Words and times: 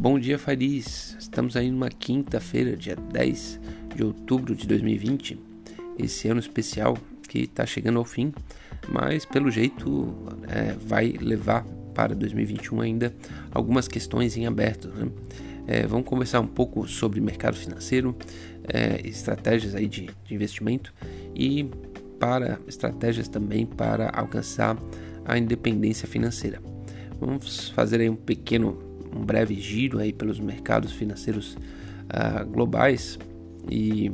Bom 0.00 0.16
dia, 0.16 0.38
Fariz. 0.38 1.16
Estamos 1.18 1.56
aí 1.56 1.72
numa 1.72 1.88
quinta-feira, 1.88 2.76
dia 2.76 2.94
10 2.94 3.60
de 3.96 4.04
outubro 4.04 4.54
de 4.54 4.64
2020. 4.64 5.36
Esse 5.98 6.28
ano 6.28 6.38
especial 6.38 6.96
que 7.28 7.40
está 7.40 7.66
chegando 7.66 7.98
ao 7.98 8.04
fim, 8.04 8.32
mas 8.88 9.24
pelo 9.24 9.50
jeito 9.50 10.14
é, 10.46 10.76
vai 10.86 11.08
levar 11.20 11.64
para 11.96 12.14
2021 12.14 12.80
ainda 12.80 13.12
algumas 13.50 13.88
questões 13.88 14.36
em 14.36 14.46
aberto. 14.46 14.86
Né? 14.86 15.10
É, 15.66 15.84
vamos 15.84 16.06
conversar 16.06 16.38
um 16.38 16.46
pouco 16.46 16.86
sobre 16.86 17.20
mercado 17.20 17.56
financeiro, 17.56 18.16
é, 18.72 19.04
estratégias 19.04 19.74
aí 19.74 19.88
de, 19.88 20.08
de 20.24 20.32
investimento 20.32 20.94
e 21.34 21.68
para 22.20 22.60
estratégias 22.68 23.26
também 23.26 23.66
para 23.66 24.10
alcançar 24.10 24.78
a 25.24 25.36
independência 25.36 26.06
financeira. 26.06 26.62
Vamos 27.18 27.70
fazer 27.70 28.00
aí 28.00 28.08
um 28.08 28.14
pequeno 28.14 28.87
um 29.14 29.24
breve 29.24 29.54
giro 29.54 29.98
aí 29.98 30.12
pelos 30.12 30.38
mercados 30.38 30.92
financeiros 30.92 31.54
uh, 31.54 32.44
globais 32.46 33.18
e, 33.70 34.10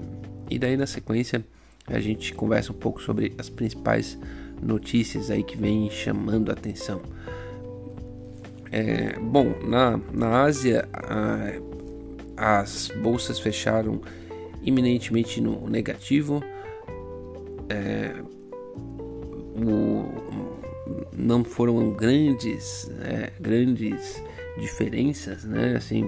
e 0.50 0.58
daí 0.58 0.76
na 0.76 0.86
sequência 0.86 1.44
a 1.86 2.00
gente 2.00 2.34
conversa 2.34 2.72
um 2.72 2.76
pouco 2.76 3.02
sobre 3.02 3.34
as 3.38 3.48
principais 3.48 4.18
notícias 4.62 5.30
aí 5.30 5.42
que 5.42 5.56
vêm 5.56 5.90
chamando 5.90 6.50
a 6.50 6.54
atenção. 6.54 7.02
É, 8.70 9.18
bom, 9.20 9.54
na, 9.66 10.00
na 10.12 10.42
Ásia 10.42 10.88
as 12.36 12.90
bolsas 13.02 13.38
fecharam 13.38 14.00
iminentemente 14.62 15.40
no 15.40 15.68
negativo. 15.68 16.42
É, 17.68 18.14
o, 19.56 20.04
não 21.16 21.44
foram 21.44 21.90
grandes, 21.92 22.90
é, 23.02 23.30
grandes 23.40 24.22
diferenças, 24.58 25.44
né? 25.44 25.76
Assim, 25.76 26.04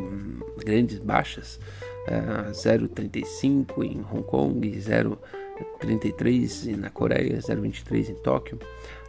grandes 0.65 0.99
baixas. 0.99 1.61
Uh, 2.07 2.53
0,35 2.53 3.85
em 3.85 4.01
Hong 4.01 4.23
Kong, 4.23 4.71
0,33 4.71 6.77
na 6.77 6.91
Coreia, 6.91 7.39
0,23 7.39 8.11
em 8.11 8.15
Tóquio. 8.15 8.59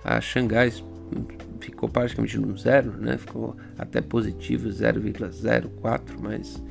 A 0.03 0.20
Xangai 0.20 0.72
ficou 1.59 1.89
praticamente 1.89 2.38
no 2.38 2.58
zero, 2.58 2.92
né? 2.94 3.17
Ficou 3.17 3.56
até 3.78 4.02
positivo, 4.02 4.70
0,04, 4.70 6.02
mas 6.19 6.62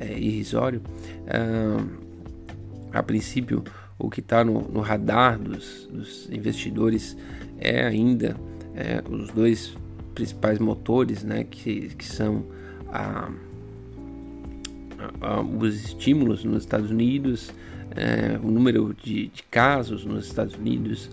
é 0.00 0.18
irrisório. 0.18 0.82
Uh, 1.22 2.06
a 2.92 3.02
princípio, 3.02 3.62
o 3.98 4.10
que 4.10 4.20
está 4.20 4.44
no, 4.44 4.68
no, 4.68 4.80
radar 4.80 5.38
dos, 5.38 5.88
dos, 5.90 6.28
investidores 6.30 7.16
é 7.58 7.84
ainda 7.84 8.36
é, 8.74 9.02
os 9.08 9.30
dois 9.30 9.76
principais 10.16 10.58
motores, 10.58 11.22
né, 11.22 11.44
que, 11.44 11.90
que 11.90 12.04
são 12.04 12.42
a, 12.88 13.30
a, 15.20 15.40
os 15.42 15.74
estímulos 15.84 16.42
nos 16.42 16.62
Estados 16.62 16.90
Unidos, 16.90 17.52
é, 17.94 18.38
o 18.42 18.50
número 18.50 18.96
de, 19.04 19.28
de, 19.28 19.42
casos 19.44 20.06
nos 20.06 20.26
Estados 20.26 20.54
Unidos, 20.54 21.10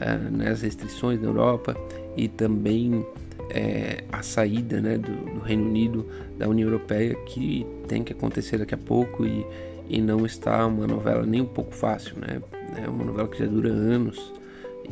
é, 0.00 0.16
né, 0.16 0.48
as 0.48 0.62
restrições 0.62 1.20
na 1.20 1.28
Europa 1.28 1.76
e 2.16 2.28
também 2.28 3.04
é, 3.50 4.02
a 4.10 4.22
saída 4.22 4.80
né, 4.80 4.96
do, 4.96 5.12
do, 5.34 5.40
Reino 5.40 5.66
Unido 5.66 6.06
da 6.38 6.48
União 6.48 6.66
Europeia 6.66 7.14
que 7.26 7.66
tem 7.86 8.02
que 8.02 8.14
acontecer 8.14 8.56
daqui 8.56 8.74
a 8.74 8.78
pouco 8.78 9.26
e, 9.26 9.46
e 9.88 10.00
não 10.00 10.24
está 10.24 10.66
uma 10.66 10.86
novela 10.86 11.26
nem 11.26 11.42
um 11.42 11.46
pouco 11.46 11.74
fácil, 11.74 12.16
né? 12.18 12.42
É 12.82 12.88
uma 12.88 13.04
novela 13.04 13.28
que 13.28 13.38
já 13.38 13.46
dura 13.46 13.70
anos 13.70 14.32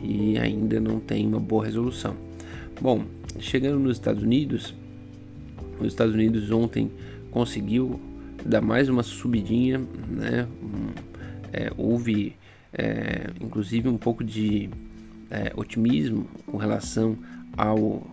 e 0.03 0.39
ainda 0.39 0.79
não 0.79 1.01
tem 1.01 1.27
uma 1.27 1.41
boa 1.41 1.65
resolução. 1.65 2.15
Bom, 2.81 3.05
chegando 3.39 3.79
nos 3.79 3.97
Estados 3.97 4.23
Unidos, 4.23 4.75
os 5.81 5.87
Estados 5.87 6.15
Unidos 6.15 6.51
ontem 6.51 6.91
conseguiu 7.31 8.01
dar 8.45 8.61
mais 8.61 8.89
uma 8.89 9.03
subidinha, 9.03 9.79
né? 10.09 10.47
É, 11.53 11.73
houve 11.77 12.37
é, 12.73 13.31
inclusive 13.41 13.89
um 13.89 13.97
pouco 13.97 14.25
de 14.25 14.69
é, 15.31 15.53
otimismo 15.57 16.27
com 16.47 16.57
relação 16.57 17.17
ao, 17.57 18.05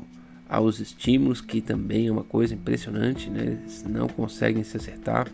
aos 0.48 0.80
estímulos, 0.80 1.42
que 1.42 1.62
também 1.62 2.08
é 2.08 2.12
uma 2.12 2.24
coisa 2.24 2.54
impressionante, 2.54 3.30
né? 3.30 3.60
Eles 3.62 3.84
não 3.84 4.08
conseguem 4.08 4.64
se 4.64 4.78
acertar. 4.78 5.28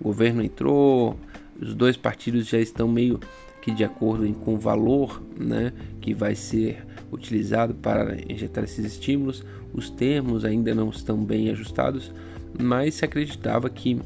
O 0.00 0.04
governo 0.04 0.42
entrou, 0.42 1.16
os 1.60 1.74
dois 1.74 1.96
partidos 1.96 2.48
já 2.48 2.58
estão 2.58 2.88
meio 2.88 3.20
que 3.62 3.70
de 3.70 3.84
acordo 3.84 4.30
com 4.34 4.54
o 4.54 4.58
valor 4.58 5.22
né, 5.38 5.72
que 6.00 6.12
vai 6.12 6.34
ser 6.34 6.84
utilizado 7.12 7.72
para 7.74 8.16
injetar 8.28 8.64
esses 8.64 8.84
estímulos. 8.84 9.44
Os 9.72 9.88
termos 9.88 10.44
ainda 10.44 10.74
não 10.74 10.90
estão 10.90 11.16
bem 11.16 11.48
ajustados, 11.48 12.12
mas 12.60 12.96
se 12.96 13.04
acreditava 13.04 13.70
que 13.70 13.98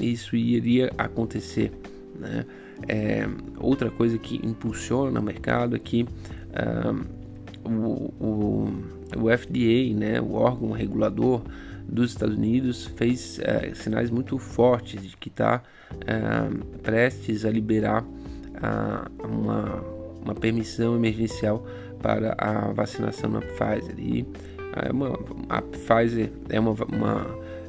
isso 0.00 0.34
iria 0.34 0.90
acontecer. 0.96 1.70
Né? 2.18 2.46
É, 2.88 3.28
outra 3.58 3.90
coisa 3.90 4.16
que 4.16 4.40
impulsiona 4.44 5.20
o 5.20 5.22
mercado 5.22 5.76
é 5.76 5.78
que 5.78 6.04
uh, 6.04 7.06
o, 7.64 8.14
o, 8.18 8.72
o, 9.16 9.38
FDA, 9.38 9.94
né, 9.94 10.20
o 10.20 10.32
órgão 10.32 10.70
regulador 10.70 11.42
dos 11.86 12.12
Estados 12.12 12.36
Unidos, 12.36 12.86
fez 12.96 13.38
uh, 13.38 13.76
sinais 13.76 14.10
muito 14.10 14.38
fortes 14.38 15.02
de 15.02 15.16
que 15.16 15.28
está 15.28 15.62
uh, 15.92 16.78
prestes 16.78 17.44
a 17.44 17.50
liberar 17.50 18.04
uma, 19.22 19.82
uma 20.22 20.34
permissão 20.34 20.94
emergencial 20.94 21.66
para 22.00 22.34
a 22.38 22.72
vacinação 22.72 23.30
na 23.30 23.40
Pfizer. 23.40 23.94
E 23.98 24.26
é 24.76 24.90
uma, 24.90 25.18
a 25.48 25.62
Pfizer 25.62 26.30
é, 26.48 26.58
uma, 26.58 26.72
uma, 26.72 27.26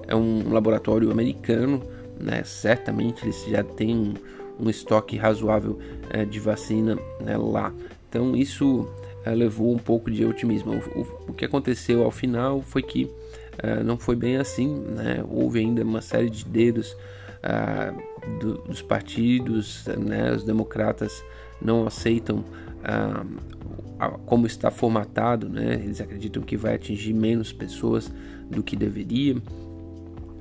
é 0.08 0.16
um 0.16 0.52
laboratório 0.52 1.12
americano, 1.12 1.82
né? 2.20 2.44
certamente 2.44 3.24
eles 3.24 3.46
já 3.46 3.64
têm 3.64 3.96
um, 3.96 4.14
um 4.66 4.70
estoque 4.70 5.18
razoável 5.18 5.80
é, 6.10 6.26
de 6.26 6.40
vacina 6.40 6.98
né, 7.20 7.38
lá. 7.38 7.74
Então 8.10 8.36
isso 8.36 8.88
é, 9.26 9.34
levou 9.34 9.74
um 9.74 9.80
pouco 9.80 10.10
de 10.10 10.26
otimismo. 10.26 10.74
O, 10.74 11.00
o, 11.00 11.08
o, 11.30 11.34
que 11.34 11.46
aconteceu 11.46 12.04
ao 12.04 12.12
final 12.12 12.62
foi 12.62 12.82
que 12.82 13.10
é, 13.58 13.84
não 13.84 13.98
foi 13.98 14.16
bem 14.16 14.38
assim, 14.38 14.68
né? 14.68 15.24
houve 15.30 15.60
ainda 15.60 15.84
uma 15.84 16.02
série 16.02 16.30
de 16.30 16.46
dedos 16.46 16.96
ah, 17.44 17.94
do, 18.40 18.60
dos 18.60 18.82
partidos, 18.82 19.86
né? 19.98 20.34
os 20.34 20.44
democratas 20.44 21.24
não 21.62 21.86
aceitam 21.86 22.44
ah, 22.84 23.26
como 24.26 24.46
está 24.46 24.70
formatado, 24.70 25.48
né? 25.48 25.76
Eles 25.76 26.02
acreditam 26.02 26.44
que 26.44 26.58
vai 26.58 26.76
atingir 26.76 27.14
menos 27.14 27.54
pessoas 27.54 28.12
do 28.50 28.62
que 28.62 28.76
deveria 28.76 29.36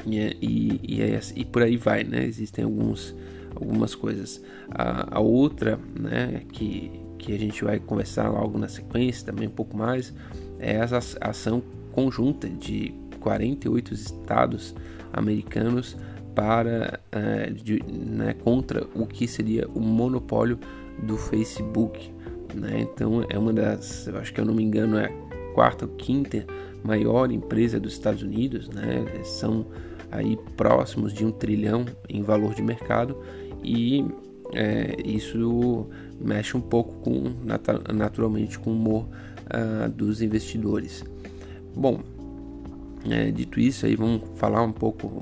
e, 0.07 0.19
e, 0.41 0.81
e, 0.83 1.03
é 1.03 1.17
assim, 1.17 1.35
e 1.37 1.45
por 1.45 1.63
aí 1.63 1.77
vai, 1.77 2.05
né? 2.05 2.25
Existem 2.25 2.65
alguns, 2.65 3.15
algumas 3.55 3.95
coisas. 3.95 4.43
A, 4.71 5.17
a, 5.17 5.21
outra, 5.21 5.79
né? 5.99 6.43
Que, 6.53 6.91
que 7.19 7.33
a 7.33 7.39
gente 7.39 7.63
vai 7.63 7.79
conversar 7.79 8.29
logo 8.29 8.59
na 8.59 8.69
sequência, 8.69 9.27
também 9.27 9.47
um 9.47 9.53
pouco 9.53 9.77
mais, 9.77 10.13
é 10.59 10.73
essa 10.73 10.99
ação 11.21 11.63
conjunta 11.93 12.49
de 12.49 12.95
48 13.21 13.95
estados 13.95 14.75
americanos 15.13 15.97
para 16.35 17.01
uh, 17.15 17.53
de, 17.53 17.83
né, 17.83 18.35
contra 18.35 18.87
o 18.95 19.07
que 19.07 19.27
seria 19.27 19.69
o 19.69 19.81
monopólio 19.81 20.59
do 21.03 21.17
Facebook. 21.17 22.13
Né? 22.55 22.81
Então 22.81 23.25
é 23.29 23.39
uma 23.39 23.53
das, 23.53 24.07
eu 24.07 24.19
acho 24.19 24.33
que 24.33 24.41
eu 24.41 24.45
não 24.45 24.55
me 24.55 24.63
engano, 24.63 24.99
é 24.99 25.07
a 25.07 25.55
quarta 25.55 25.85
ou 25.85 25.93
quinta 25.93 26.47
maior 26.85 27.31
empresa 27.31 27.79
dos 27.79 27.93
Estados 27.93 28.23
Unidos, 28.23 28.69
né? 28.69 29.05
são 29.25 29.67
aí 30.11 30.37
próximos 30.57 31.13
de 31.13 31.25
um 31.25 31.31
trilhão 31.31 31.87
em 32.09 32.23
valor 32.23 32.55
de 32.55 32.63
mercado 32.63 33.17
e 33.63 34.05
é, 34.53 34.97
isso 35.05 35.87
mexe 36.21 36.57
um 36.57 36.61
pouco 36.61 36.95
com 36.97 37.33
naturalmente 37.93 38.59
com 38.59 38.71
o 38.71 38.75
humor 38.75 39.09
uh, 39.47 39.89
dos 39.89 40.21
investidores. 40.21 41.05
Bom, 41.75 42.01
é, 43.09 43.31
dito 43.31 43.59
isso 43.59 43.87
aí 43.87 43.97
vamos 43.97 44.23
falar 44.37 44.63
um 44.63 44.73
pouco 44.73 45.21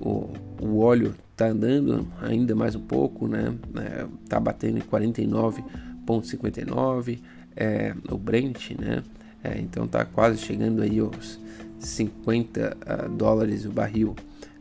o, 0.00 0.32
o 0.60 0.80
óleo 0.80 1.14
está 1.32 1.46
andando 1.48 2.06
ainda 2.20 2.54
mais 2.54 2.74
um 2.74 2.80
pouco, 2.80 3.26
né? 3.28 3.54
É, 3.76 4.06
tá 4.28 4.38
batendo 4.40 4.78
em 4.78 4.82
49,59 4.82 7.18
é, 7.56 7.94
o 8.10 8.18
Brent, 8.18 8.72
né? 8.78 9.02
É, 9.42 9.58
então 9.58 9.88
tá 9.88 10.04
quase 10.04 10.36
chegando 10.38 10.82
aí 10.82 10.98
aos 10.98 11.40
50 11.78 12.60
uh, 12.60 12.64
ah, 12.86 13.08
dólares 13.08 13.64
o 13.64 13.70
barril. 13.70 14.14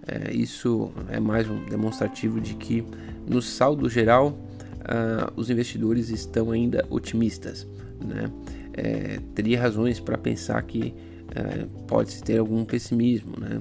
É, 0.07 0.33
isso 0.33 0.89
é 1.09 1.19
mais 1.19 1.50
um 1.50 1.65
demonstrativo 1.65 2.39
de 2.39 2.53
que 2.56 2.86
no 3.27 3.41
saldo 3.41 3.89
geral 3.89 4.30
uh, 4.30 5.33
os 5.36 5.50
investidores 5.50 6.09
estão 6.09 6.51
ainda 6.51 6.86
otimistas, 6.89 7.68
né? 8.03 8.31
É, 8.74 9.19
teria 9.36 9.59
razões 9.59 10.00
para 10.00 10.18
pensar 10.18 10.62
que 10.63 10.94
uh, 11.31 11.68
pode 11.86 12.24
ter 12.24 12.38
algum 12.38 12.63
pessimismo, 12.63 13.33
né? 13.38 13.59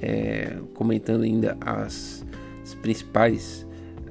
É, 0.00 0.58
comentando 0.74 1.22
ainda 1.22 1.56
as, 1.60 2.24
as 2.62 2.74
principais 2.74 3.66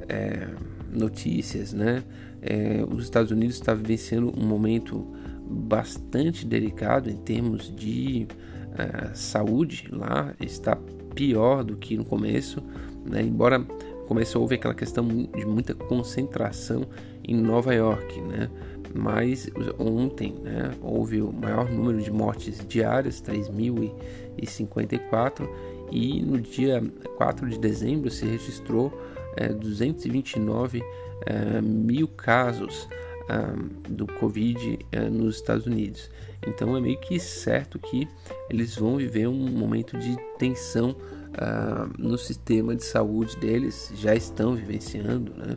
é, 0.08 0.48
notícias, 0.92 1.74
né? 1.74 2.04
É, 2.42 2.84
os 2.90 3.04
Estados 3.04 3.32
Unidos 3.32 3.56
está 3.56 3.74
vivenciando 3.74 4.34
um 4.38 4.46
momento 4.46 5.06
bastante 5.50 6.46
delicado 6.46 7.10
em 7.10 7.16
termos 7.16 7.74
de 7.76 8.28
uh, 8.74 9.10
saúde 9.16 9.88
lá 9.92 10.36
está 10.40 10.78
pior 11.16 11.64
do 11.64 11.76
que 11.78 11.98
no 11.98 12.06
começo, 12.06 12.62
né? 13.06 13.24
embora 13.24 13.60
começou 14.08 14.40
a 14.40 14.44
houve 14.44 14.56
aquela 14.56 14.74
questão 14.74 15.06
de 15.08 15.46
muita 15.46 15.74
concentração 15.74 16.86
em 17.24 17.36
Nova 17.36 17.74
York, 17.74 18.20
né? 18.22 18.50
mas 18.94 19.50
ontem 19.80 20.36
né, 20.44 20.72
houve 20.82 21.22
o 21.22 21.34
maior 21.34 21.70
número 21.70 22.02
de 22.02 22.12
mortes 22.12 22.66
diárias, 22.68 23.22
3.054, 23.22 25.48
e 25.92 26.22
no 26.22 26.40
dia 26.40 26.84
4 27.18 27.50
de 27.50 27.60
dezembro 27.60 28.10
se 28.10 28.26
registrou 28.26 28.92
é, 29.36 29.50
229 29.50 30.84
é, 31.26 31.62
mil 31.62 32.08
casos 32.08 32.88
é, 33.30 33.90
do 33.90 34.06
Covid 34.06 34.80
é, 34.92 35.10
nos 35.10 35.36
Estados 35.36 35.66
Unidos. 35.66 36.10
Então 36.46 36.76
é 36.78 36.82
meio 36.82 37.00
que 37.00 37.20
certo 37.20 37.80
que 37.80 38.08
eles 38.50 38.76
vão 38.76 38.98
viver 38.98 39.28
um 39.28 39.50
momento 39.50 39.98
de 39.98 40.16
tensão 40.38 40.92
uh, 40.92 41.92
no 41.98 42.18
sistema 42.18 42.76
de 42.76 42.86
saúde 42.86 43.36
deles, 43.38 43.92
já 43.96 44.16
estão 44.16 44.56
vivenciando, 44.56 45.34
né? 45.34 45.56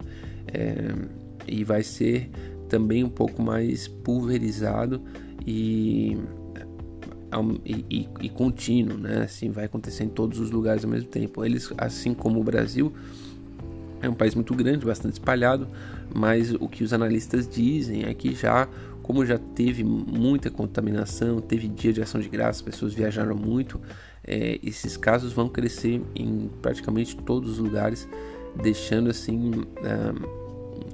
É, 0.52 1.20
e 1.46 1.62
vai 1.62 1.82
ser 1.82 2.30
também 2.68 3.04
um 3.04 3.08
pouco 3.08 3.42
mais 3.42 3.86
pulverizado 3.86 5.02
e, 5.46 6.16
e, 7.64 7.84
e, 7.90 8.08
e, 8.22 8.28
contínuo, 8.28 8.98
né? 8.98 9.22
Assim, 9.22 9.50
vai 9.50 9.64
acontecer 9.64 10.04
em 10.04 10.08
todos 10.08 10.38
os 10.38 10.50
lugares 10.50 10.84
ao 10.84 10.90
mesmo 10.90 11.08
tempo. 11.08 11.44
Eles, 11.44 11.72
assim 11.78 12.12
como 12.12 12.40
o 12.40 12.44
Brasil, 12.44 12.92
é 14.02 14.08
um 14.08 14.14
país 14.14 14.34
muito 14.34 14.54
grande, 14.54 14.84
bastante 14.84 15.14
espalhado, 15.14 15.68
mas 16.14 16.52
o 16.54 16.68
que 16.68 16.82
os 16.82 16.92
analistas 16.92 17.48
dizem 17.48 18.04
é 18.04 18.14
que 18.14 18.34
já, 18.34 18.68
como 19.02 19.24
já 19.24 19.38
teve 19.38 19.84
muita 19.84 20.50
contaminação, 20.50 21.40
teve 21.40 21.68
dia 21.68 21.92
de 21.92 22.02
ação 22.02 22.20
de 22.20 22.28
graça, 22.28 22.64
pessoas 22.64 22.94
viajaram 22.94 23.36
muito, 23.36 23.80
é, 24.24 24.58
esses 24.62 24.96
casos 24.96 25.32
vão 25.32 25.48
crescer 25.48 26.02
em 26.14 26.50
praticamente 26.62 27.16
todos 27.16 27.50
os 27.52 27.58
lugares, 27.58 28.08
deixando 28.62 29.10
assim 29.10 29.52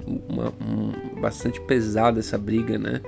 uma, 0.06 0.52
um, 0.60 1.20
bastante 1.20 1.60
pesada 1.60 2.20
essa 2.20 2.38
briga, 2.38 2.78
né? 2.78 3.00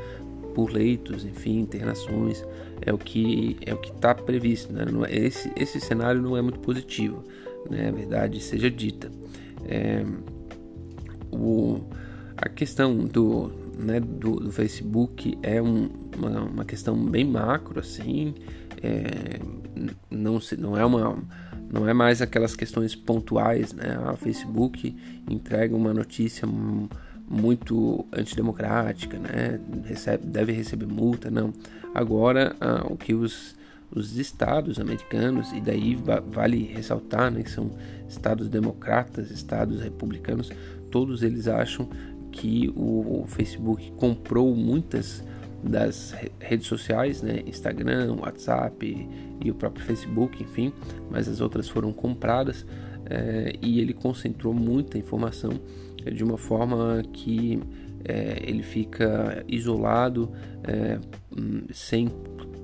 Por 0.59 0.73
leitos, 0.73 1.25
enfim, 1.25 1.61
internações, 1.61 2.45
é 2.81 2.93
o 2.93 2.99
que 2.99 3.57
é 3.65 3.73
o 3.73 3.77
que 3.77 3.93
está 3.93 4.13
previsto, 4.13 4.73
né? 4.73 4.85
É, 5.09 5.17
esse 5.17 5.53
esse 5.55 5.81
cenário 5.81 6.21
não 6.21 6.37
é 6.37 6.43
muito 6.43 6.59
positivo, 6.59 7.23
né? 7.71 7.87
A 7.87 7.93
verdade 7.93 8.41
seja 8.41 8.69
dita. 8.69 9.09
É, 9.65 10.05
o, 11.31 11.81
a 12.37 12.49
questão 12.49 13.05
do, 13.05 13.53
né, 13.79 14.01
do, 14.01 14.41
do 14.41 14.51
Facebook 14.51 15.39
é 15.45 15.63
um, 15.63 15.89
uma, 16.17 16.41
uma, 16.43 16.65
questão 16.65 16.97
bem 17.07 17.25
macro, 17.25 17.79
assim, 17.79 18.35
é, 18.83 19.39
não, 20.11 20.41
se, 20.41 20.57
não 20.57 20.77
é 20.77 20.85
uma 20.85 21.23
não 21.73 21.89
é 21.89 21.95
mais 21.95 22.21
aquelas 22.21 22.57
questões 22.57 22.97
pontuais, 22.97 23.73
né? 23.73 23.97
A 24.07 24.17
Facebook 24.17 24.97
entrega 25.31 25.77
uma 25.77 25.95
notícia 25.95 26.49
muito 27.29 28.07
antidemocrática, 28.13 29.19
né? 29.19 29.61
Recebe, 29.85 30.27
deve 30.27 30.53
receber 30.53 30.87
multa, 30.87 31.31
não. 31.31 31.53
Agora, 31.95 32.57
ah, 32.61 32.87
o 32.89 32.97
que 32.97 33.15
os, 33.15 33.55
os 33.91 34.17
estados 34.17 34.79
americanos, 34.79 35.53
e 35.53 35.61
daí 35.61 35.97
vale 36.31 36.65
ressaltar, 36.65 37.31
né, 37.31 37.43
que 37.43 37.51
são 37.51 37.71
estados 38.09 38.49
democratas, 38.49 39.31
estados 39.31 39.81
republicanos, 39.81 40.51
todos 40.91 41.23
eles 41.23 41.49
acham 41.49 41.89
que 42.33 42.73
o, 42.75 43.23
o 43.23 43.27
Facebook 43.27 43.91
comprou 43.93 44.55
muitas 44.55 45.23
das 45.63 46.15
redes 46.39 46.67
sociais, 46.67 47.21
né? 47.21 47.43
Instagram, 47.47 48.17
WhatsApp 48.21 49.09
e 49.45 49.51
o 49.51 49.55
próprio 49.55 49.85
Facebook, 49.85 50.43
enfim, 50.43 50.73
mas 51.11 51.29
as 51.29 51.41
outras 51.41 51.69
foram 51.69 51.93
compradas 51.93 52.65
é, 53.07 53.57
e 53.61 53.81
ele 53.81 53.93
concentrou 53.93 54.55
muita 54.55 54.99
informação 54.99 55.59
de 56.11 56.25
uma 56.25 56.37
forma 56.37 57.03
que 57.13 57.61
é, 58.05 58.43
ele 58.43 58.63
fica 58.63 59.45
isolado, 59.49 60.31
é, 60.65 60.99
sem 61.73 62.09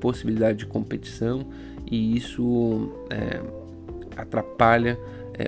possibilidade 0.00 0.58
de 0.58 0.66
competição 0.66 1.46
e 1.90 2.16
isso 2.16 2.92
atrapalha 4.16 4.98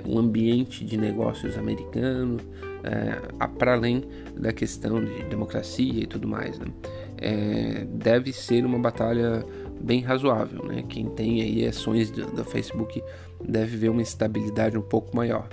o 0.05 0.19
ambiente 0.19 0.85
de 0.85 0.97
negócios 0.97 1.57
americano, 1.57 2.39
para 3.59 3.75
além 3.75 4.05
da 4.37 4.53
questão 4.53 5.05
de 5.05 5.23
democracia 5.25 6.03
e 6.03 6.07
tudo 6.07 6.27
mais. 6.27 6.59
Né? 6.59 6.67
é, 7.19 7.87
deve 7.89 8.33
ser 8.33 8.65
uma 8.65 8.79
batalha 8.79 9.45
bem 9.81 10.01
razoável. 10.01 10.65
Né? 10.65 10.85
Quem 10.89 11.07
tem 11.11 11.43
aí 11.43 11.67
ações 11.67 12.11
do, 12.11 12.27
do 12.27 12.45
Facebook 12.45 13.03
deve 13.43 13.77
ver 13.77 13.89
uma 13.89 14.03
estabilidade 14.03 14.77
um 14.77 14.83
pouco 14.83 15.17
maior. 15.17 15.49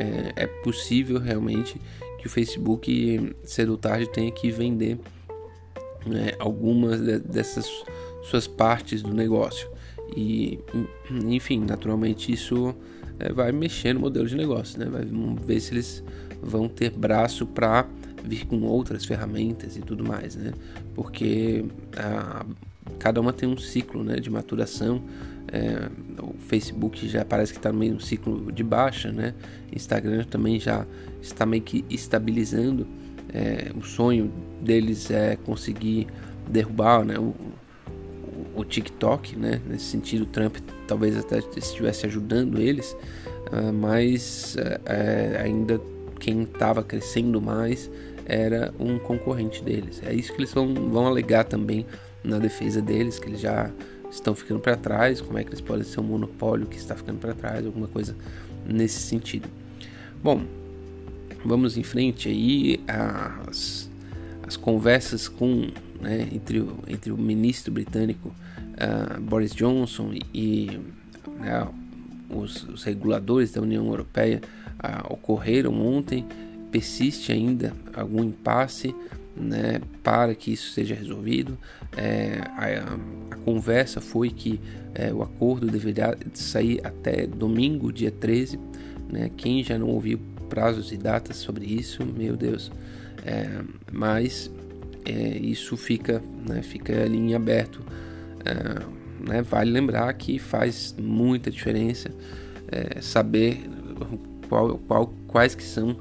É, 0.00 0.44
é, 0.44 0.46
possível 0.46 1.18
realmente 1.18 1.80
que 2.20 2.28
o 2.28 2.30
Facebook 2.30 3.34
cedo 3.42 3.72
ou 3.72 3.78
tarde 3.78 4.08
tenha 4.10 4.30
que 4.30 4.48
vender 4.48 4.96
né, 6.06 6.32
algumas 6.38 7.00
de, 7.00 7.18
dessas 7.18 7.68
suas 8.22 8.46
partes 8.46 9.02
do 9.02 9.12
negócio. 9.12 9.68
E, 10.16 10.58
enfim, 11.26 11.64
naturalmente 11.64 12.32
isso 12.32 12.74
é, 13.18 13.32
vai 13.32 13.52
mexer 13.52 13.92
no 13.92 14.00
modelo 14.00 14.26
de 14.26 14.36
negócio, 14.36 14.78
né? 14.78 14.86
Vai, 14.86 15.04
ver 15.44 15.60
se 15.60 15.74
eles 15.74 16.04
vão 16.40 16.68
ter 16.68 16.90
braço 16.90 17.46
para 17.46 17.86
vir 18.24 18.46
com 18.46 18.62
outras 18.62 19.04
ferramentas 19.04 19.76
e 19.76 19.80
tudo 19.80 20.04
mais, 20.04 20.36
né? 20.36 20.52
Porque 20.94 21.64
a, 21.96 22.46
cada 22.98 23.20
uma 23.20 23.32
tem 23.32 23.48
um 23.48 23.56
ciclo 23.56 24.02
né, 24.02 24.16
de 24.16 24.30
maturação. 24.30 25.02
É, 25.50 25.88
o 26.22 26.34
Facebook 26.38 27.08
já 27.08 27.24
parece 27.24 27.52
que 27.52 27.58
está 27.58 27.72
meio 27.72 27.94
um 27.94 28.00
ciclo 28.00 28.52
de 28.52 28.62
baixa, 28.62 29.10
né? 29.10 29.34
Instagram 29.74 30.24
também 30.24 30.60
já 30.60 30.86
está 31.22 31.46
meio 31.46 31.62
que 31.62 31.84
estabilizando. 31.88 32.86
É, 33.32 33.70
o 33.74 33.82
sonho 33.82 34.32
deles 34.60 35.10
é 35.10 35.36
conseguir 35.36 36.06
derrubar 36.48 37.04
né, 37.04 37.18
o, 37.18 37.34
o, 38.54 38.64
TikTok, 38.64 39.38
né? 39.38 39.60
Nesse 39.66 39.86
sentido, 39.86 40.22
o 40.22 40.26
Trump 40.26 40.56
talvez 40.86 41.16
até 41.16 41.38
estivesse 41.56 42.06
ajudando 42.06 42.58
eles, 42.58 42.96
uh, 43.52 43.72
mas 43.72 44.56
uh, 44.56 45.42
ainda 45.42 45.80
quem 46.18 46.42
estava 46.42 46.82
crescendo 46.82 47.40
mais 47.40 47.90
era 48.24 48.72
um 48.78 48.98
concorrente 48.98 49.62
deles. 49.62 50.02
É 50.04 50.12
isso 50.12 50.32
que 50.32 50.40
eles 50.40 50.52
vão, 50.52 50.74
vão 50.74 51.06
alegar 51.06 51.44
também 51.44 51.86
na 52.22 52.38
defesa 52.38 52.80
deles, 52.80 53.18
que 53.18 53.28
eles 53.28 53.40
já 53.40 53.70
estão 54.10 54.34
ficando 54.34 54.60
para 54.60 54.76
trás, 54.76 55.20
como 55.20 55.38
é 55.38 55.44
que 55.44 55.50
eles 55.50 55.60
podem 55.60 55.84
ser 55.84 56.00
um 56.00 56.04
monopólio 56.04 56.66
que 56.66 56.76
está 56.76 56.94
ficando 56.94 57.18
para 57.18 57.34
trás, 57.34 57.64
alguma 57.64 57.88
coisa 57.88 58.16
nesse 58.66 59.00
sentido. 59.00 59.48
Bom, 60.22 60.42
vamos 61.44 61.76
em 61.76 61.82
frente 61.82 62.28
aí 62.28 62.80
as, 62.86 63.90
as 64.42 64.56
conversas 64.56 65.28
com 65.28 65.68
né, 66.00 66.28
entre, 66.32 66.60
o, 66.60 66.78
entre 66.86 67.12
o 67.12 67.16
ministro 67.16 67.72
britânico 67.72 68.28
uh, 68.28 69.20
Boris 69.20 69.54
Johnson 69.54 70.12
e 70.32 70.80
né, 71.38 71.66
os, 72.30 72.64
os, 72.64 72.84
reguladores 72.84 73.52
da 73.52 73.60
União 73.60 73.86
Europeia 73.86 74.40
uh, 74.74 75.12
ocorreram 75.12 75.80
ontem 75.80 76.26
persiste 76.70 77.32
ainda 77.32 77.72
algum 77.94 78.22
impasse 78.24 78.94
né, 79.38 79.80
para 80.02 80.34
que 80.34 80.52
isso 80.52 80.72
seja 80.72 80.94
resolvido. 80.94 81.56
É, 81.96 82.40
a, 82.56 83.34
a, 83.34 83.36
conversa 83.36 84.00
foi 84.00 84.30
que 84.30 84.60
é, 84.94 85.12
o 85.12 85.22
acordo 85.22 85.66
deveria 85.66 86.16
sair 86.34 86.80
até 86.84 87.26
domingo, 87.26 87.92
dia 87.92 88.10
13. 88.10 88.58
Né, 89.10 89.30
quem 89.36 89.62
já 89.62 89.78
não 89.78 89.88
ouviu 89.88 90.20
prazos 90.48 90.92
e 90.92 90.96
datas 90.96 91.36
sobre 91.36 91.66
isso, 91.66 92.04
meu 92.04 92.36
Deus. 92.36 92.70
É, 93.24 93.48
mas 93.92 94.50
é, 95.04 95.38
isso 95.38 95.76
fica, 95.76 96.22
né, 96.46 96.62
fica 96.62 97.02
ali 97.02 97.16
em 97.16 97.34
aberto. 97.34 97.82
É, 98.44 98.98
né, 99.28 99.42
vale 99.42 99.70
lembrar 99.70 100.12
que 100.14 100.38
faz 100.38 100.94
muita 100.98 101.50
diferença 101.50 102.10
é, 102.70 103.00
saber 103.00 103.68
qual, 104.48 104.78
qual, 104.78 105.12
quais 105.26 105.54
que 105.54 105.64
são 105.64 105.96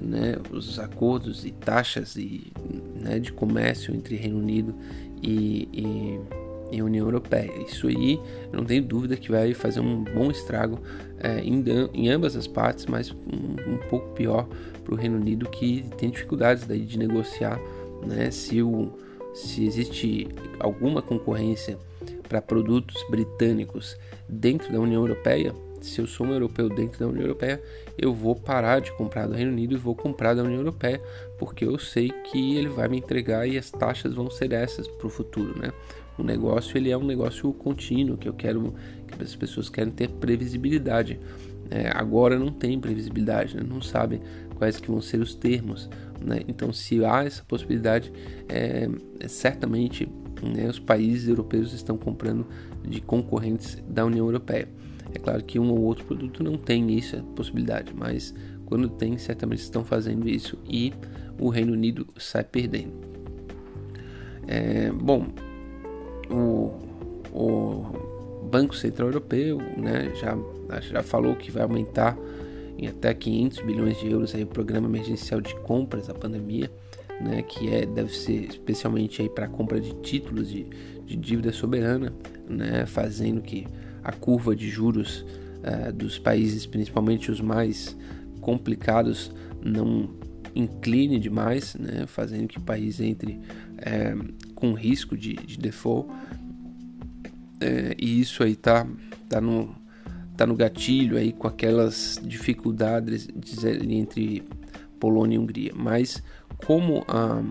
né, 0.00 0.36
os 0.50 0.78
acordos 0.78 1.44
e 1.44 1.50
taxas 1.50 2.16
e, 2.16 2.52
né, 3.00 3.18
de 3.18 3.32
comércio 3.32 3.94
entre 3.94 4.16
Reino 4.16 4.38
Unido 4.38 4.74
e, 5.22 5.68
e, 5.72 6.76
e, 6.76 6.82
União 6.82 7.06
Europeia. 7.06 7.52
Isso 7.66 7.88
aí, 7.88 8.20
não 8.52 8.64
tenho 8.64 8.82
dúvida 8.82 9.16
que 9.16 9.30
vai 9.30 9.54
fazer 9.54 9.80
um 9.80 10.02
bom 10.02 10.30
estrago 10.30 10.80
é, 11.18 11.40
em, 11.40 11.64
em, 11.94 12.08
ambas 12.08 12.36
as 12.36 12.46
partes, 12.46 12.86
mas 12.86 13.10
um, 13.10 13.74
um 13.74 13.78
pouco 13.88 14.10
pior 14.14 14.48
para 14.84 14.94
o 14.94 14.96
Reino 14.96 15.16
Unido 15.16 15.48
que 15.48 15.84
tem 15.96 16.10
dificuldades 16.10 16.66
daí 16.66 16.84
de 16.84 16.98
negociar 16.98 17.60
né, 18.06 18.30
se, 18.30 18.62
o, 18.62 18.92
se 19.34 19.64
existe 19.64 20.28
alguma 20.58 21.00
concorrência 21.00 21.78
para 22.28 22.40
produtos 22.40 22.96
britânicos 23.10 23.96
dentro 24.28 24.72
da 24.72 24.80
União 24.80 25.02
Europeia 25.02 25.54
se 25.86 26.00
eu 26.00 26.06
sou 26.06 26.26
um 26.26 26.32
europeu 26.32 26.68
dentro 26.68 26.98
da 26.98 27.06
União 27.06 27.22
Europeia, 27.22 27.62
eu 27.98 28.12
vou 28.12 28.34
parar 28.34 28.80
de 28.80 28.92
comprar 28.92 29.26
do 29.26 29.34
Reino 29.34 29.52
Unido 29.52 29.74
e 29.74 29.78
vou 29.78 29.94
comprar 29.94 30.34
da 30.34 30.42
União 30.42 30.60
Europeia, 30.60 31.00
porque 31.38 31.64
eu 31.64 31.78
sei 31.78 32.10
que 32.10 32.56
ele 32.56 32.68
vai 32.68 32.88
me 32.88 32.98
entregar 32.98 33.46
e 33.46 33.58
as 33.58 33.70
taxas 33.70 34.14
vão 34.14 34.30
ser 34.30 34.52
essas 34.52 34.86
para 34.88 35.06
o 35.06 35.10
futuro, 35.10 35.58
né? 35.58 35.72
o 36.18 36.22
negócio 36.22 36.76
ele 36.76 36.90
é 36.90 36.96
um 36.96 37.04
negócio 37.04 37.52
contínuo, 37.52 38.16
que 38.16 38.28
eu 38.28 38.34
quero 38.34 38.74
que 39.06 39.22
as 39.22 39.34
pessoas 39.34 39.68
querem 39.68 39.92
ter 39.92 40.08
previsibilidade. 40.08 41.18
É, 41.70 41.90
agora 41.94 42.38
não 42.38 42.52
tem 42.52 42.78
previsibilidade, 42.78 43.56
né? 43.56 43.62
não 43.66 43.80
sabem 43.80 44.20
quais 44.56 44.78
que 44.78 44.90
vão 44.90 45.00
ser 45.00 45.20
os 45.20 45.34
termos. 45.34 45.88
Né? 46.20 46.40
Então, 46.46 46.72
se 46.72 47.04
há 47.04 47.24
essa 47.24 47.42
possibilidade, 47.44 48.12
é, 48.48 48.88
é 49.18 49.28
certamente 49.28 50.08
né, 50.42 50.68
os 50.68 50.78
países 50.78 51.28
europeus 51.28 51.72
estão 51.72 51.96
comprando 51.96 52.46
de 52.84 53.00
concorrentes 53.00 53.82
da 53.88 54.04
União 54.04 54.26
Europeia. 54.26 54.68
É 55.14 55.18
claro 55.18 55.42
que 55.44 55.58
um 55.58 55.70
ou 55.70 55.80
outro 55.82 56.04
produto 56.04 56.42
não 56.42 56.56
tem 56.56 56.98
essa 56.98 57.18
possibilidade, 57.36 57.92
mas 57.94 58.34
quando 58.66 58.88
tem, 58.88 59.18
certamente 59.18 59.60
estão 59.60 59.84
fazendo 59.84 60.28
isso 60.28 60.58
e 60.66 60.92
o 61.38 61.48
Reino 61.48 61.72
Unido 61.72 62.06
sai 62.16 62.44
perdendo. 62.44 62.92
É, 64.46 64.90
bom, 64.90 65.26
o, 66.30 66.72
o 67.32 68.48
Banco 68.50 68.74
Central 68.74 69.08
Europeu 69.08 69.58
né, 69.76 70.12
já, 70.14 70.36
já 70.80 71.02
falou 71.02 71.36
que 71.36 71.50
vai 71.50 71.62
aumentar 71.62 72.16
em 72.78 72.86
até 72.86 73.12
500 73.12 73.60
bilhões 73.60 74.00
de 74.00 74.10
euros 74.10 74.34
aí, 74.34 74.42
o 74.42 74.46
programa 74.46 74.88
emergencial 74.88 75.40
de 75.40 75.54
compras 75.56 76.06
da 76.06 76.14
pandemia, 76.14 76.70
né, 77.20 77.42
que 77.42 77.68
é, 77.72 77.86
deve 77.86 78.12
ser 78.12 78.46
especialmente 78.48 79.28
para 79.28 79.46
compra 79.46 79.80
de 79.80 79.94
títulos 79.96 80.48
de, 80.48 80.66
de 81.04 81.16
dívida 81.16 81.52
soberana, 81.52 82.12
né, 82.48 82.86
fazendo 82.86 83.40
que 83.40 83.66
a 84.02 84.12
curva 84.12 84.54
de 84.54 84.68
juros 84.68 85.24
uh, 85.62 85.92
dos 85.92 86.18
países, 86.18 86.66
principalmente 86.66 87.30
os 87.30 87.40
mais 87.40 87.96
complicados, 88.40 89.30
não 89.64 90.10
incline 90.54 91.18
demais, 91.18 91.74
né, 91.76 92.04
fazendo 92.06 92.48
que 92.48 92.58
o 92.58 92.60
país 92.60 93.00
entre 93.00 93.40
é, 93.78 94.14
com 94.54 94.72
risco 94.72 95.16
de, 95.16 95.34
de 95.34 95.56
default. 95.56 96.08
É, 97.60 97.94
e 97.98 98.20
isso 98.20 98.42
aí 98.42 98.54
tá, 98.54 98.86
tá, 99.28 99.40
no, 99.40 99.74
tá 100.36 100.46
no 100.46 100.54
gatilho 100.54 101.16
aí 101.16 101.32
com 101.32 101.46
aquelas 101.46 102.20
dificuldades 102.22 103.28
entre 103.88 104.42
Polônia 105.00 105.36
e 105.36 105.38
Hungria. 105.38 105.72
Mas 105.74 106.22
como 106.66 107.04
a, 107.08 107.42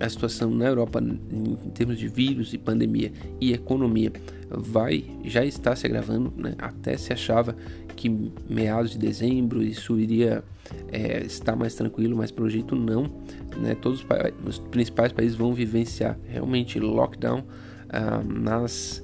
a 0.00 0.08
situação 0.08 0.50
na 0.50 0.66
Europa 0.66 1.00
em 1.00 1.70
termos 1.70 1.98
de 1.98 2.08
vírus 2.08 2.52
e 2.52 2.58
pandemia 2.58 3.12
e 3.40 3.52
economia 3.52 4.12
vai 4.50 5.04
já 5.24 5.44
está 5.44 5.74
se 5.74 5.86
agravando, 5.86 6.32
né? 6.36 6.54
até 6.58 6.96
se 6.96 7.12
achava 7.12 7.56
que 7.96 8.32
meados 8.48 8.92
de 8.92 8.98
dezembro 8.98 9.62
isso 9.62 9.98
iria 9.98 10.42
é, 10.90 11.24
estar 11.24 11.56
mais 11.56 11.74
tranquilo, 11.74 12.16
mas 12.16 12.30
pelo 12.30 12.48
jeito 12.48 12.74
não. 12.74 13.10
Né? 13.58 13.74
Todos 13.74 14.00
os, 14.00 14.06
os 14.46 14.58
principais 14.58 15.12
países 15.12 15.36
vão 15.36 15.54
vivenciar 15.54 16.18
realmente 16.26 16.78
lockdown 16.80 17.44
ah, 17.88 18.22
nas, 18.24 19.02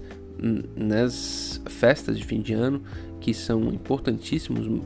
nas 0.77 1.61
festas 1.67 2.17
de 2.17 2.25
fim 2.25 2.41
de 2.41 2.55
ano, 2.55 2.83
que 3.21 3.35
são 3.35 3.63
importantíssimos, 3.65 4.67
um, 4.67 4.81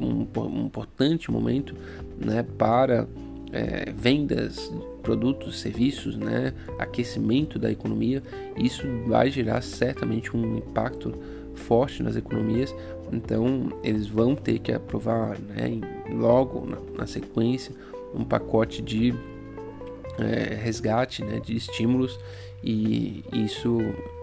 um, 0.00 0.66
importante 0.66 1.30
momento 1.30 1.74
né, 2.18 2.42
para 2.42 3.08
é, 3.52 3.90
vendas, 3.92 4.70
produtos, 5.02 5.60
serviços, 5.60 6.16
né, 6.16 6.52
aquecimento 6.78 7.58
da 7.58 7.70
economia. 7.70 8.22
Isso 8.56 8.86
vai 9.06 9.30
gerar 9.30 9.60
certamente 9.62 10.36
um 10.36 10.58
impacto 10.58 11.14
forte 11.54 12.02
nas 12.02 12.16
economias, 12.16 12.74
então 13.12 13.72
eles 13.82 14.06
vão 14.06 14.34
ter 14.34 14.58
que 14.58 14.72
aprovar 14.72 15.38
né, 15.38 15.80
logo 16.10 16.64
na, 16.66 16.78
na 16.98 17.06
sequência 17.06 17.74
um 18.14 18.24
pacote 18.24 18.80
de 18.80 19.14
é, 20.18 20.54
resgate, 20.54 21.24
né, 21.24 21.40
de 21.40 21.56
estímulos 21.56 22.18
e 22.62 23.24
isso 23.32 23.78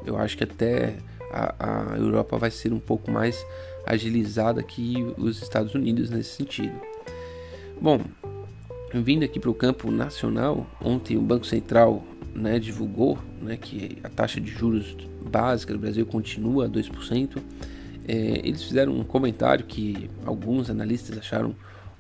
eu 0.06 0.18
acho 0.18 0.38
que 0.38 0.44
até 0.44 0.96
a, 1.32 1.94
a 1.94 1.98
Europa 1.98 2.38
vai 2.38 2.52
ser 2.52 2.72
um 2.74 2.80
pouco 2.80 3.12
mais 3.12 3.46
agilizada 3.86 4.62
que 4.64 4.96
os 5.18 5.42
Estados 5.42 5.74
Unidos 5.74 6.10
nesse 6.10 6.32
sentido. 6.32 6.76
Bom, 7.80 8.02
vindo 8.94 9.24
aqui 9.24 9.39
para 9.39 9.50
o 9.50 9.53
campo 9.53 9.91
nacional, 9.91 10.65
ontem 10.82 11.17
o 11.17 11.22
Banco 11.22 11.46
Central 11.46 12.03
né, 12.34 12.60
divulgou 12.60 13.17
né, 13.41 13.58
que 13.58 13.98
a 14.03 14.10
taxa 14.10 14.39
de 14.39 14.51
juros 14.51 14.96
básica 15.29 15.74
do 15.74 15.79
Brasil 15.79 16.06
continua 16.06 16.65
a 16.65 16.70
2%. 16.70 17.41
É, 18.08 18.13
eles 18.44 18.63
fizeram 18.63 18.98
um 18.98 19.03
comentário 19.03 19.65
que 19.65 20.10
alguns 20.25 20.70
analistas 20.70 21.17
acharam 21.17 21.53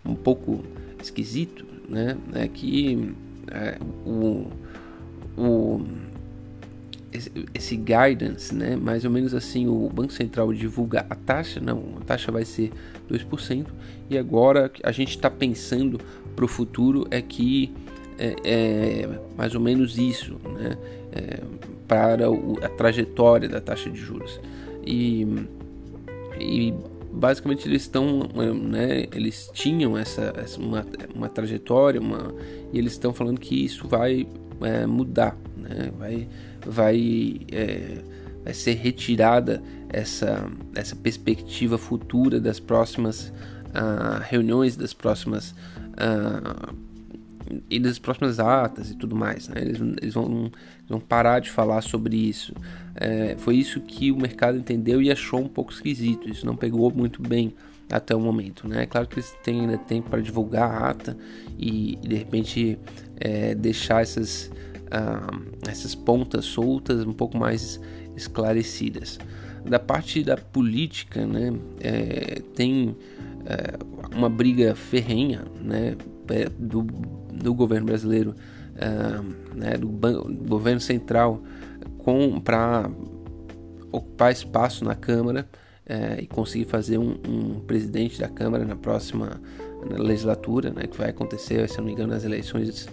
um 0.05 0.15
pouco 0.15 0.63
esquisito, 1.01 1.65
né, 1.89 2.17
é 2.33 2.47
que 2.47 3.13
é, 3.51 3.77
o, 4.05 4.47
o 5.37 5.85
esse, 7.53 7.75
guidance, 7.75 8.53
né, 8.53 8.75
mais 8.75 9.05
ou 9.05 9.11
menos 9.11 9.33
assim, 9.33 9.67
o 9.67 9.89
Banco 9.89 10.13
Central 10.13 10.53
divulga 10.53 11.05
a 11.09 11.15
taxa, 11.15 11.59
não, 11.59 11.95
a 11.99 12.03
taxa 12.03 12.31
vai 12.31 12.45
ser 12.45 12.71
2%, 13.09 13.65
e 14.09 14.17
agora 14.17 14.71
a 14.83 14.91
gente 14.91 15.09
está 15.09 15.29
pensando 15.29 15.99
para 16.35 16.45
o 16.45 16.47
futuro 16.47 17.07
é 17.09 17.21
que 17.21 17.73
é, 18.17 18.35
é, 18.43 19.19
mais 19.37 19.53
ou 19.53 19.61
menos 19.61 19.97
isso, 19.97 20.37
né? 20.43 20.77
É, 21.11 21.39
para 21.87 22.29
o, 22.29 22.57
a 22.61 22.67
trajetória 22.67 23.47
da 23.47 23.61
taxa 23.61 23.89
de 23.89 23.97
juros. 23.97 24.39
E, 24.85 25.25
e 26.39 26.73
basicamente 27.11 27.67
eles 27.67 27.83
estão, 27.83 28.29
né, 28.53 29.07
eles 29.13 29.49
tinham 29.53 29.97
essa, 29.97 30.33
essa 30.37 30.59
uma, 30.59 30.85
uma, 31.15 31.29
trajetória, 31.29 31.99
uma, 32.01 32.33
e 32.73 32.77
eles 32.77 32.93
estão 32.93 33.13
falando 33.13 33.39
que 33.39 33.63
isso 33.63 33.87
vai 33.87 34.27
é, 34.61 34.85
mudar, 34.85 35.37
né? 35.55 35.91
vai, 35.97 36.27
vai, 36.67 37.39
é, 37.51 37.97
vai 38.43 38.53
ser 38.53 38.73
retirada 38.73 39.61
essa, 39.89 40.49
essa 40.75 40.95
perspectiva 40.95 41.77
futura 41.77 42.39
das 42.39 42.59
próximas 42.59 43.31
uh, 43.67 44.21
reuniões, 44.23 44.75
das 44.75 44.93
próximas 44.93 45.51
uh, 45.51 46.75
e 47.69 47.79
das 47.79 47.97
próximas 47.97 48.39
atas 48.39 48.91
e 48.91 48.95
tudo 48.95 49.15
mais. 49.15 49.47
Né? 49.47 49.61
Eles, 49.61 49.79
eles, 50.01 50.13
vão, 50.13 50.25
eles, 50.25 50.51
vão, 50.89 50.99
parar 50.99 51.39
de 51.39 51.49
falar 51.49 51.81
sobre 51.81 52.17
isso. 52.17 52.53
É, 52.95 53.35
foi 53.37 53.55
isso 53.55 53.79
que 53.81 54.11
o 54.11 54.17
mercado 54.17 54.57
entendeu 54.57 55.01
e 55.01 55.11
achou 55.11 55.39
um 55.39 55.47
pouco 55.47 55.71
esquisito. 55.71 56.29
Isso 56.29 56.45
não 56.45 56.55
pegou 56.55 56.91
muito 56.91 57.21
bem 57.21 57.53
até 57.89 58.15
o 58.15 58.19
momento. 58.19 58.67
Né? 58.67 58.83
É 58.83 58.85
claro 58.85 59.07
que 59.07 59.15
eles 59.15 59.33
têm 59.43 59.61
ainda 59.61 59.77
tempo 59.77 60.09
para 60.09 60.21
divulgar 60.21 60.69
a 60.69 60.89
ata 60.89 61.17
e, 61.57 61.93
e 62.03 62.07
de 62.07 62.15
repente 62.15 62.77
é, 63.17 63.55
deixar 63.55 64.01
essas, 64.01 64.51
uh, 64.87 65.69
essas 65.69 65.95
pontas 65.95 66.45
soltas 66.45 67.05
um 67.05 67.13
pouco 67.13 67.37
mais 67.37 67.79
esclarecidas. 68.15 69.19
Da 69.65 69.79
parte 69.79 70.23
da 70.23 70.37
política, 70.37 71.25
né, 71.25 71.53
é, 71.81 72.41
tem 72.55 72.95
é, 73.45 73.77
uma 74.15 74.29
briga 74.29 74.75
ferrenha 74.75 75.43
né, 75.61 75.95
é, 76.29 76.49
do, 76.49 76.81
do 76.81 77.53
governo 77.53 77.85
brasileiro, 77.85 78.35
uh, 78.75 79.55
né, 79.55 79.77
do, 79.77 79.87
do, 79.87 80.49
governo 80.49 80.81
central, 80.81 81.41
para 82.43 82.89
ocupar 83.91 84.31
espaço 84.31 84.83
na 84.83 84.95
Câmara 84.95 85.47
uh, 85.89 86.21
e 86.21 86.27
conseguir 86.27 86.65
fazer 86.65 86.97
um, 86.97 87.17
um, 87.27 87.59
presidente 87.61 88.19
da 88.19 88.27
Câmara 88.27 88.65
na 88.65 88.75
próxima 88.75 89.39
legislatura, 89.97 90.71
né, 90.71 90.87
que 90.87 90.97
vai 90.97 91.09
acontecer, 91.09 91.67
se 91.69 91.77
não 91.77 91.85
me 91.85 91.91
engano, 91.91 92.13
as 92.13 92.23
eleições 92.23 92.89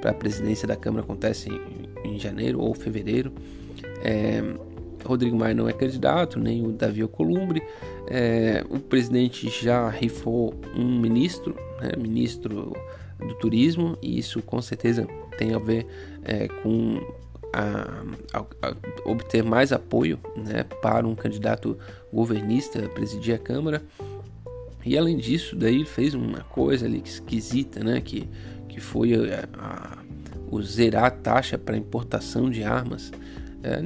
para 0.00 0.10
a 0.10 0.14
presidência 0.14 0.66
da 0.66 0.76
Câmara 0.76 1.04
acontecem 1.04 1.60
em, 2.04 2.14
em 2.14 2.18
janeiro 2.18 2.60
ou 2.60 2.74
fevereiro. 2.74 3.32
É, 4.02 4.42
Rodrigo 5.04 5.36
Maia 5.36 5.54
não 5.54 5.68
é 5.68 5.72
candidato, 5.72 6.38
nem 6.38 6.66
o 6.66 6.72
Davi 6.72 7.02
Alcolumbre. 7.02 7.62
É, 8.06 8.64
o 8.68 8.78
presidente 8.78 9.48
já 9.48 9.88
rifou 9.88 10.54
um 10.74 11.00
ministro, 11.00 11.54
né, 11.80 11.92
ministro 11.96 12.76
do 13.18 13.34
turismo, 13.34 13.96
e 14.02 14.18
isso 14.18 14.42
com 14.42 14.60
certeza 14.62 15.06
tem 15.36 15.54
a 15.54 15.58
ver 15.58 15.86
é, 16.24 16.48
com 16.48 17.00
a, 17.52 18.38
a, 18.38 18.44
a 18.62 19.10
obter 19.10 19.42
mais 19.42 19.72
apoio 19.72 20.18
né, 20.36 20.64
para 20.82 21.06
um 21.06 21.14
candidato 21.14 21.78
governista 22.12 22.80
presidir 22.88 23.34
a 23.34 23.38
Câmara. 23.38 23.82
E 24.84 24.96
além 24.96 25.16
disso, 25.16 25.56
daí 25.56 25.74
ele 25.74 25.84
fez 25.84 26.14
uma 26.14 26.40
coisa 26.40 26.86
ali 26.86 27.02
esquisita, 27.04 27.82
né, 27.82 28.00
que, 28.00 28.28
que 28.78 28.84
foi 28.84 29.12
a, 29.14 29.48
a, 29.58 29.98
o 30.48 30.62
zerar 30.62 31.06
a 31.06 31.10
taxa 31.10 31.58
para 31.58 31.76
importação 31.76 32.48
de 32.48 32.62
armas. 32.62 33.10
É, 33.60 33.82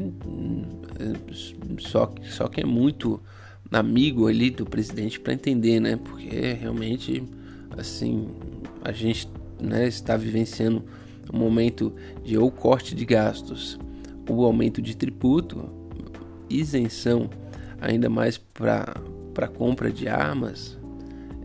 só, 1.78 2.12
só 2.30 2.46
que 2.46 2.60
é 2.60 2.64
muito 2.64 3.18
amigo 3.70 4.28
ali 4.28 4.50
do 4.50 4.66
presidente 4.66 5.18
para 5.18 5.32
entender, 5.32 5.80
né? 5.80 5.96
Porque 5.96 6.52
realmente, 6.52 7.24
assim, 7.76 8.28
a 8.84 8.92
gente 8.92 9.26
né, 9.58 9.88
está 9.88 10.14
vivenciando 10.14 10.84
um 11.32 11.38
momento 11.38 11.94
de 12.22 12.36
ou 12.36 12.50
corte 12.50 12.94
de 12.94 13.06
gastos 13.06 13.78
ou 14.28 14.44
aumento 14.44 14.82
de 14.82 14.94
tributo, 14.94 15.70
isenção 16.50 17.30
ainda 17.80 18.10
mais 18.10 18.36
para 18.36 19.48
compra 19.56 19.90
de 19.90 20.06
armas, 20.06 20.78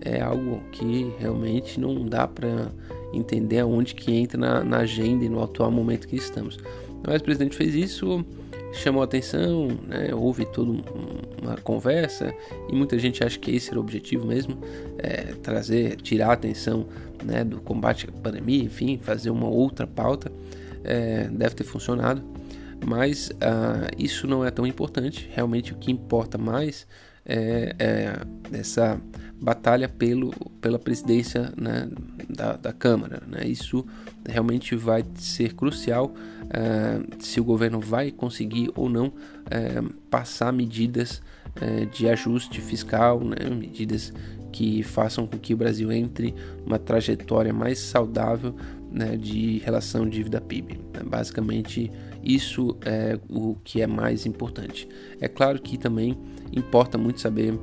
é 0.01 0.21
algo 0.21 0.61
que 0.71 1.13
realmente 1.17 1.79
não 1.79 2.05
dá 2.05 2.27
para 2.27 2.71
entender 3.13 3.59
aonde 3.59 3.95
que 3.95 4.11
entra 4.11 4.37
na, 4.37 4.63
na, 4.63 4.77
agenda 4.79 5.25
e 5.25 5.29
no 5.29 5.41
atual 5.43 5.71
momento 5.71 6.07
que 6.07 6.15
estamos. 6.15 6.57
Mas 7.05 7.21
o 7.21 7.23
presidente 7.23 7.55
fez 7.55 7.75
isso 7.75 8.25
chamou 8.73 9.01
atenção, 9.01 9.67
né? 9.87 10.13
houve 10.13 10.45
toda 10.45 10.71
uma 11.41 11.57
conversa 11.63 12.33
e 12.69 12.75
muita 12.75 12.97
gente 12.99 13.23
acha 13.23 13.37
que 13.39 13.51
esse 13.51 13.69
era 13.69 13.79
o 13.79 13.81
objetivo 13.81 14.25
mesmo, 14.25 14.57
é, 14.97 15.33
trazer, 15.41 15.95
tirar 15.97 16.29
a 16.29 16.33
atenção 16.33 16.85
né, 17.23 17.43
do 17.43 17.59
combate 17.61 18.07
à 18.07 18.11
pandemia, 18.11 18.63
enfim, 18.63 18.99
fazer 19.01 19.29
uma 19.29 19.47
outra 19.47 19.87
pauta, 19.87 20.31
é, 20.83 21.27
deve 21.31 21.55
ter 21.55 21.63
funcionado, 21.63 22.21
mas 22.85 23.29
uh, 23.29 23.89
isso 23.97 24.27
não 24.27 24.45
é 24.45 24.51
tão 24.51 24.67
importante, 24.67 25.27
realmente 25.33 25.73
o 25.73 25.75
que 25.75 25.91
importa 25.91 26.37
mais 26.37 26.85
é, 27.27 27.75
é 27.77 28.57
essa 28.57 28.99
batalha 29.39 29.87
pelo, 29.87 30.31
pela 30.59 30.79
presidência 30.79 31.51
né, 31.55 31.89
da, 32.29 32.53
da, 32.53 32.73
Câmara. 32.73 33.21
Né? 33.27 33.47
Isso 33.47 33.85
realmente 34.27 34.75
vai 34.75 35.05
ser 35.15 35.53
crucial 35.53 36.07
uh, 36.07 37.23
se 37.23 37.39
o 37.39 37.43
governo 37.43 37.79
vai 37.79 38.11
conseguir 38.11 38.71
ou 38.75 38.89
não 38.89 39.07
uh, 39.07 39.93
passar 40.09 40.51
medidas 40.51 41.21
uh, 41.61 41.85
de 41.87 42.09
ajuste 42.09 42.61
fiscal, 42.61 43.23
né? 43.23 43.49
medidas 43.49 44.11
que 44.51 44.81
façam 44.81 45.27
com 45.27 45.37
que 45.37 45.53
o 45.53 45.57
Brasil 45.57 45.91
entre 45.91 46.33
numa 46.65 46.79
trajetória 46.79 47.53
mais 47.53 47.77
saudável 47.77 48.55
né, 48.91 49.15
de 49.15 49.59
relação 49.59 50.07
dívida-PIB. 50.07 50.79
Basicamente, 51.05 51.91
isso 52.27 52.75
é 52.83 53.17
o 53.29 53.55
que 53.63 53.81
é 53.81 53.87
mais 53.87 54.25
importante. 54.25 54.87
É 55.21 55.29
claro 55.29 55.61
que 55.61 55.77
também 55.77 56.17
importa 56.51 56.97
muito 56.97 57.21
saber 57.21 57.57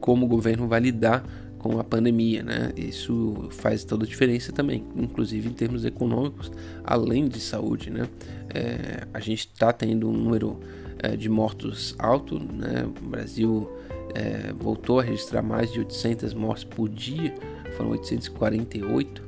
como 0.00 0.24
o 0.24 0.28
governo 0.28 0.68
vai 0.68 0.78
lidar 0.78 1.26
com 1.58 1.80
a 1.80 1.84
pandemia, 1.84 2.44
né? 2.44 2.70
Isso 2.76 3.48
faz 3.50 3.82
toda 3.82 4.04
a 4.04 4.08
diferença 4.08 4.52
também, 4.52 4.84
inclusive 4.94 5.48
em 5.48 5.52
termos 5.52 5.84
econômicos, 5.84 6.52
além 6.84 7.26
de 7.26 7.40
saúde, 7.40 7.90
né? 7.90 8.08
É, 8.54 9.06
a 9.12 9.18
gente 9.18 9.48
está 9.52 9.72
tendo 9.72 10.08
um 10.08 10.12
número 10.12 10.60
é, 11.00 11.16
de 11.16 11.28
mortos 11.28 11.96
alto, 11.98 12.38
né? 12.38 12.86
O 13.02 13.08
Brasil 13.08 13.68
é, 14.14 14.52
voltou 14.52 15.00
a 15.00 15.02
registrar 15.02 15.42
mais 15.42 15.72
de 15.72 15.80
800 15.80 16.34
mortes 16.34 16.62
por 16.62 16.88
dia, 16.88 17.34
foram 17.76 17.90
848, 17.90 19.22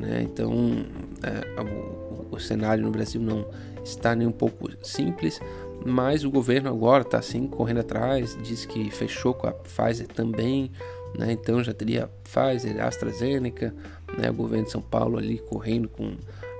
né? 0.00 0.22
Então, 0.22 0.52
é, 1.22 1.60
o, 1.60 2.34
o 2.34 2.40
cenário 2.40 2.82
no 2.82 2.90
Brasil 2.90 3.20
não 3.20 3.44
está 3.84 4.14
nem 4.14 4.26
um 4.26 4.32
pouco 4.32 4.68
simples, 4.82 5.40
mas 5.84 6.24
o 6.24 6.30
governo 6.30 6.68
agora 6.68 7.02
está 7.02 7.18
assim 7.18 7.46
correndo 7.46 7.80
atrás, 7.80 8.36
diz 8.42 8.64
que 8.64 8.90
fechou 8.90 9.34
com 9.34 9.46
a 9.46 9.52
Pfizer 9.52 10.08
também, 10.08 10.70
né? 11.18 11.32
então 11.32 11.62
já 11.62 11.74
teria 11.74 12.08
Pfizer, 12.24 12.82
AstraZeneca, 12.84 13.74
né? 14.16 14.30
o 14.30 14.34
governo 14.34 14.66
de 14.66 14.70
São 14.70 14.82
Paulo 14.82 15.18
ali 15.18 15.38
correndo 15.38 15.88
com 15.88 16.14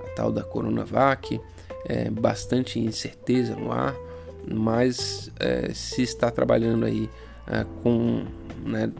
a 0.04 0.08
tal 0.14 0.32
da 0.32 0.42
Coronavac, 0.42 1.40
é, 1.86 2.10
bastante 2.10 2.78
incerteza 2.78 3.54
no 3.54 3.72
ar, 3.72 3.94
mas 4.46 5.30
é, 5.38 5.72
se 5.72 6.02
está 6.02 6.30
trabalhando 6.30 6.84
aí 6.84 7.08
é, 7.46 7.64
com, 7.82 8.24
né, 8.64 8.90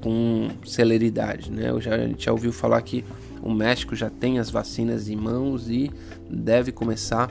com 0.00 0.48
celeridade. 0.64 1.50
Né? 1.50 1.70
Eu 1.70 1.80
já, 1.80 1.94
a 1.94 2.06
gente 2.06 2.24
já 2.24 2.32
ouviu 2.32 2.52
falar 2.52 2.80
que 2.82 3.04
o 3.44 3.52
México 3.52 3.94
já 3.94 4.08
tem 4.08 4.38
as 4.38 4.48
vacinas 4.48 5.06
em 5.10 5.16
mãos 5.16 5.68
e 5.68 5.90
deve 6.30 6.72
começar 6.72 7.30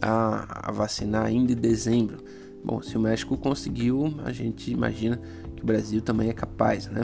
a, 0.00 0.68
a 0.68 0.70
vacinar 0.70 1.26
ainda 1.26 1.52
em 1.52 1.56
dezembro. 1.56 2.18
Bom, 2.64 2.80
se 2.80 2.96
o 2.96 3.00
México 3.00 3.36
conseguiu, 3.36 4.14
a 4.24 4.30
gente 4.30 4.70
imagina 4.70 5.20
que 5.56 5.62
o 5.64 5.66
Brasil 5.66 6.00
também 6.00 6.28
é 6.28 6.32
capaz, 6.32 6.86
né? 6.86 7.02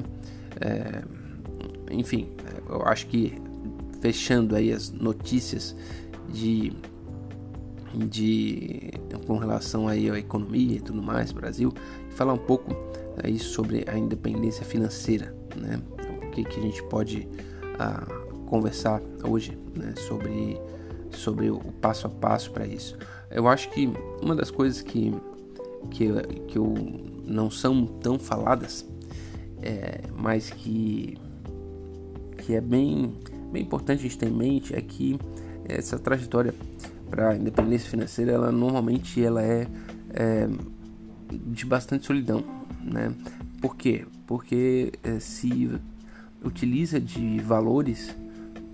É, 0.61 1.03
enfim, 1.91 2.29
eu 2.69 2.83
acho 2.83 3.09
que 3.09 3.35
fechando 4.01 4.55
aí 4.55 4.71
as 4.71 4.93
notícias 4.93 5.75
de, 6.33 6.73
de 7.95 8.93
com 9.27 9.39
relação 9.39 9.89
aí 9.89 10.09
à 10.09 10.17
economia 10.17 10.77
e 10.77 10.81
tudo 10.81 11.03
mais, 11.03 11.33
Brasil, 11.33 11.75
falar 12.11 12.35
um 12.35 12.39
pouco 12.39 12.77
aí 13.25 13.41
sobre 13.41 13.85
a 13.89 13.99
independência 13.99 14.65
financeira, 14.65 15.35
né? 15.57 15.81
O 16.29 16.31
que, 16.31 16.45
que 16.45 16.61
a 16.61 16.63
gente 16.63 16.83
pode 16.85 17.27
ah, 17.79 18.07
conversar 18.47 19.03
hoje 19.25 19.59
né? 19.75 19.95
sobre 19.97 20.59
sobre 21.11 21.51
o 21.51 21.59
passo 21.59 22.07
a 22.07 22.11
passo 22.11 22.51
para 22.51 22.67
isso. 22.67 22.97
Eu 23.31 23.49
acho 23.49 23.71
que 23.71 23.91
uma 24.23 24.35
das 24.35 24.51
coisas 24.51 24.83
que, 24.83 25.15
que, 25.91 26.09
que 26.49 26.59
eu, 26.59 26.75
não 27.25 27.51
são 27.51 27.87
tão 27.87 28.19
faladas, 28.19 28.87
é, 29.63 30.03
mas 30.17 30.51
que, 30.51 31.19
que 32.39 32.55
é 32.55 32.61
bem, 32.61 33.15
bem 33.51 33.63
importante 33.63 34.01
a 34.01 34.03
gente 34.03 34.19
ter 34.19 34.29
em 34.29 34.33
mente 34.33 34.75
é 34.75 34.81
que 34.81 35.19
essa 35.69 35.99
trajetória 35.99 36.55
para 37.11 37.31
a 37.31 37.37
independência 37.37 37.89
financeira, 37.89 38.33
ela 38.33 38.53
normalmente 38.53 39.23
ela 39.23 39.43
é, 39.43 39.67
é 40.11 40.49
de 41.31 41.65
bastante 41.67 42.07
solidão, 42.07 42.45
né? 42.83 43.13
Por 43.61 43.77
quê? 43.77 44.05
Porque 44.27 44.93
é, 45.03 45.19
se 45.19 45.71
utiliza 46.45 47.01
de 47.01 47.41
valores 47.41 48.15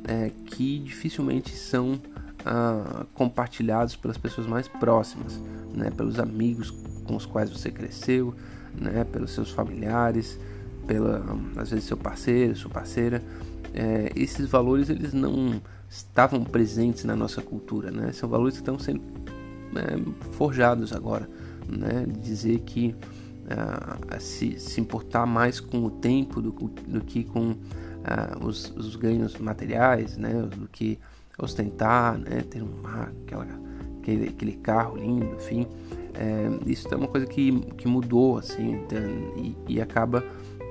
é, 0.05 0.31
que 0.47 0.79
dificilmente 0.79 1.57
são 1.57 2.01
ah, 2.45 3.07
compartilhados 3.15 3.95
pelas 3.97 4.19
pessoas 4.19 4.47
mais 4.47 4.67
próximas, 4.67 5.41
né? 5.75 5.91
pelos 5.91 6.19
amigos 6.19 6.71
com 7.05 7.17
os 7.17 7.25
quais 7.25 7.51
você 7.51 7.71
cresceu, 7.71 8.35
né? 8.75 9.05
pelos 9.05 9.33
seus 9.33 9.51
familiares, 9.51 10.39
pela 10.87 11.25
às 11.57 11.71
vezes 11.71 11.85
seu 11.85 11.97
parceiro, 11.97 12.57
sua 12.57 12.71
parceira. 12.71 13.23
É, 13.75 14.11
esses 14.17 14.49
valores 14.49 14.91
eles 14.91 15.13
não 15.13 15.61
estavam 15.89 16.43
presentes 16.45 17.05
na 17.05 17.15
nossa 17.15 17.41
cultura, 17.41 17.91
né? 17.91 18.13
São 18.13 18.29
valores 18.29 18.55
que 18.55 18.61
estão 18.61 18.79
sendo 18.79 19.01
é, 19.77 20.33
forjados 20.33 20.93
agora, 20.93 21.29
né? 21.67 22.07
Dizer 22.23 22.59
que 22.61 22.95
ah, 23.49 24.19
se, 24.19 24.59
se 24.59 24.81
importar 24.81 25.27
mais 25.27 25.61
com 25.61 25.85
o 25.85 25.91
tempo 25.91 26.41
do, 26.43 26.51
do 26.51 27.01
que 27.03 27.25
com 27.25 27.55
ah, 28.05 28.37
os, 28.41 28.71
os 28.77 28.97
ganhos 28.97 29.37
materiais, 29.39 30.17
né? 30.17 30.33
Do 30.33 30.69
que 30.69 30.99
ostentar, 31.39 32.19
né? 32.19 32.43
Ter 32.49 32.63
uma, 32.63 33.13
aquela, 33.25 33.47
aquele, 34.01 34.29
aquele 34.29 34.53
carro 34.53 34.97
lindo, 34.97 35.35
enfim. 35.37 35.67
É, 36.15 36.51
isso 36.67 36.89
é 36.93 36.97
uma 36.97 37.09
coisa 37.09 37.27
que, 37.27 37.61
que 37.77 37.89
mudou, 37.89 38.39
assim, 38.39 38.85
e, 39.37 39.57
e 39.67 39.81
acaba 39.81 40.23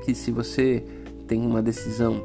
que 0.06 0.13
se 0.13 0.32
você 0.32 0.84
tem 1.28 1.46
uma 1.46 1.62
decisão 1.62 2.24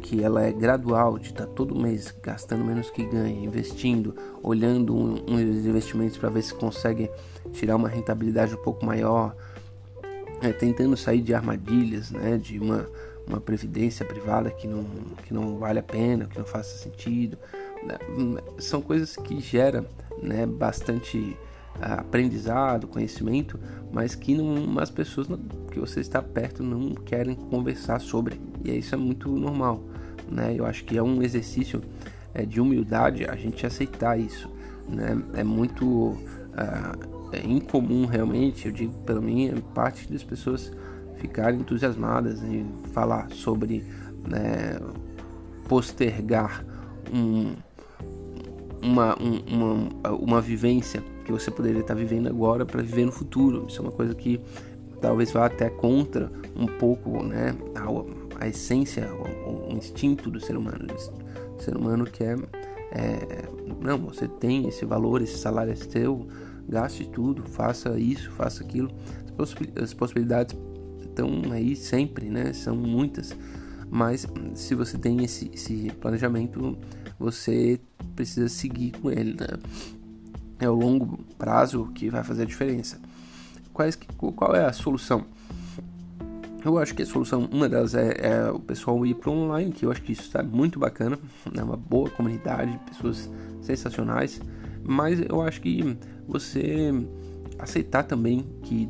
que 0.00 0.22
ela 0.22 0.42
é 0.42 0.52
gradual, 0.52 1.18
de 1.18 1.26
estar 1.26 1.46
tá 1.46 1.52
todo 1.52 1.74
mês 1.74 2.14
gastando 2.22 2.64
menos 2.64 2.90
que 2.90 3.04
ganha, 3.04 3.44
investindo, 3.44 4.14
olhando 4.42 4.94
uns 4.96 5.20
um, 5.28 5.34
um 5.34 5.40
investimentos 5.40 6.16
para 6.16 6.28
ver 6.28 6.42
se 6.42 6.54
consegue 6.54 7.10
tirar 7.52 7.76
uma 7.76 7.88
rentabilidade 7.88 8.54
um 8.54 8.62
pouco 8.62 8.84
maior, 8.84 9.34
é, 10.42 10.52
tentando 10.52 10.96
sair 10.96 11.20
de 11.20 11.34
armadilhas, 11.34 12.10
né, 12.10 12.36
de 12.36 12.58
uma, 12.58 12.88
uma 13.26 13.40
previdência 13.40 14.04
privada 14.04 14.50
que 14.50 14.66
não, 14.66 14.84
que 15.24 15.34
não 15.34 15.58
vale 15.58 15.78
a 15.78 15.82
pena, 15.82 16.26
que 16.26 16.38
não 16.38 16.44
faça 16.44 16.76
sentido, 16.78 17.36
né, 17.82 17.98
são 18.58 18.80
coisas 18.80 19.16
que 19.16 19.40
geram 19.40 19.86
né, 20.22 20.46
bastante 20.46 21.36
ah, 21.80 21.94
aprendizado, 21.94 22.86
conhecimento, 22.86 23.58
mas 23.92 24.14
que 24.14 24.34
não, 24.34 24.78
as 24.78 24.90
pessoas 24.90 25.26
que 25.70 25.78
você 25.78 26.00
está 26.00 26.22
perto 26.22 26.62
não 26.62 26.94
querem 26.94 27.34
conversar 27.34 28.00
sobre. 28.00 28.40
E 28.64 28.70
isso 28.70 28.94
é 28.94 28.98
muito 28.98 29.28
normal. 29.28 29.82
Né? 30.30 30.54
Eu 30.56 30.64
acho 30.64 30.84
que 30.84 30.96
é 30.96 31.02
um 31.02 31.22
exercício 31.22 31.82
é, 32.32 32.44
de 32.44 32.60
humildade 32.60 33.24
a 33.24 33.36
gente 33.36 33.66
aceitar 33.66 34.18
isso. 34.18 34.48
Né? 34.88 35.20
É 35.34 35.44
muito 35.44 36.16
ah, 36.56 36.94
é 37.32 37.44
incomum 37.44 38.06
realmente, 38.06 38.66
eu 38.66 38.72
digo 38.72 38.92
pela 39.04 39.20
minha 39.20 39.54
parte 39.74 40.10
das 40.10 40.22
pessoas 40.22 40.72
ficarem 41.26 41.60
entusiasmadas 41.60 42.42
em 42.42 42.66
falar 42.92 43.30
sobre 43.30 43.84
né, 44.26 44.78
postergar 45.68 46.64
um, 47.12 47.54
uma, 48.80 49.16
um, 49.20 49.40
uma, 49.46 50.10
uma 50.12 50.40
vivência 50.40 51.02
que 51.24 51.32
você 51.32 51.50
poderia 51.50 51.80
estar 51.80 51.94
vivendo 51.94 52.28
agora 52.28 52.64
para 52.64 52.80
viver 52.80 53.04
no 53.04 53.12
futuro. 53.12 53.66
Isso 53.68 53.80
é 53.80 53.82
uma 53.82 53.92
coisa 53.92 54.14
que 54.14 54.40
talvez 55.00 55.32
vá 55.32 55.46
até 55.46 55.68
contra 55.68 56.30
um 56.54 56.66
pouco 56.66 57.22
né, 57.22 57.54
a, 57.74 58.44
a 58.44 58.48
essência, 58.48 59.08
o, 59.12 59.72
o, 59.72 59.76
instinto 59.76 60.30
do 60.30 60.40
ser 60.40 60.56
humano. 60.56 60.86
O 61.58 61.62
ser 61.62 61.76
humano 61.76 62.04
quer. 62.04 62.38
É, 62.92 63.48
não, 63.80 63.98
você 63.98 64.28
tem 64.28 64.68
esse 64.68 64.84
valor, 64.84 65.20
esse 65.20 65.36
salário 65.36 65.72
é 65.72 65.76
seu, 65.76 66.26
gaste 66.68 67.06
tudo, 67.08 67.42
faça 67.42 67.98
isso, 67.98 68.30
faça 68.30 68.62
aquilo. 68.62 68.90
As 69.82 69.92
possibilidades 69.92 70.56
estão 71.16 71.50
aí 71.50 71.74
sempre, 71.74 72.28
né? 72.28 72.52
São 72.52 72.76
muitas. 72.76 73.34
Mas 73.90 74.26
se 74.54 74.74
você 74.74 74.98
tem 74.98 75.24
esse, 75.24 75.50
esse 75.54 75.90
planejamento, 76.00 76.76
você 77.18 77.80
precisa 78.14 78.48
seguir 78.48 78.92
com 78.92 79.10
ele, 79.10 79.34
né? 79.34 79.46
É 80.58 80.68
o 80.68 80.74
longo 80.74 81.18
prazo 81.38 81.90
que 81.94 82.10
vai 82.10 82.22
fazer 82.22 82.42
a 82.42 82.46
diferença. 82.46 83.00
Quais, 83.72 83.98
qual 84.16 84.54
é 84.54 84.64
a 84.64 84.72
solução? 84.72 85.24
Eu 86.64 86.78
acho 86.78 86.94
que 86.94 87.02
a 87.02 87.06
solução, 87.06 87.48
uma 87.52 87.68
delas 87.68 87.94
é, 87.94 88.16
é 88.18 88.50
o 88.50 88.58
pessoal 88.58 89.06
ir 89.06 89.14
para 89.14 89.30
online, 89.30 89.70
que 89.70 89.86
eu 89.86 89.92
acho 89.92 90.02
que 90.02 90.12
isso 90.12 90.22
está 90.22 90.42
muito 90.42 90.80
bacana, 90.80 91.16
é 91.54 91.62
uma 91.62 91.76
boa 91.76 92.10
comunidade, 92.10 92.78
pessoas 92.88 93.30
sensacionais. 93.60 94.40
Mas 94.82 95.20
eu 95.20 95.42
acho 95.42 95.60
que 95.60 95.96
você 96.26 96.90
aceitar 97.58 98.02
também 98.02 98.44
que 98.62 98.88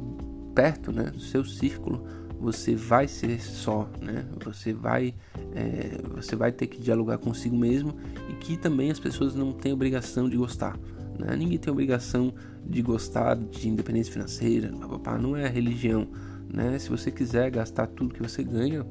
perto, 0.57 0.90
né, 0.90 1.05
do 1.05 1.21
seu 1.21 1.45
círculo, 1.45 2.03
você 2.40 2.75
vai 2.75 3.07
ser 3.07 3.40
só, 3.40 3.88
né? 4.01 4.25
Você 4.45 4.73
vai, 4.73 5.14
é, 5.55 5.99
você 6.14 6.35
vai 6.35 6.51
ter 6.51 6.66
que 6.66 6.81
dialogar 6.81 7.19
consigo 7.19 7.57
mesmo 7.57 7.95
e 8.31 8.35
que 8.35 8.57
também 8.57 8.90
as 8.90 8.99
pessoas 8.99 9.35
não 9.35 9.53
têm 9.53 9.73
obrigação 9.73 10.29
de 10.29 10.37
gostar. 10.37 10.79
Né? 11.19 11.35
Ninguém 11.37 11.59
tem 11.59 11.73
obrigação 11.73 12.33
de 12.64 12.83
gostar 12.83 13.37
de 13.37 13.69
independência 13.69 14.12
financeira, 14.12 14.71
papá, 14.73 15.19
não 15.19 15.37
é 15.37 15.47
religião. 15.49 16.09
Né? 16.53 16.79
Se 16.79 16.90
você 16.90 17.11
quiser 17.11 17.51
gastar 17.51 17.87
tudo 17.87 18.14
que 18.14 18.23
você 18.23 18.42
ganha, 18.42 18.85